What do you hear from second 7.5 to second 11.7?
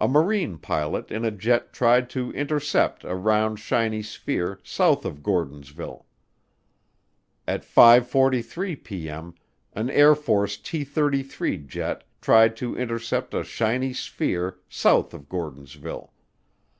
5:43P.M. an Air Force T 33